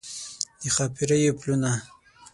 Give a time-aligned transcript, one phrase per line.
[0.61, 1.71] د ښاپیریو پلونه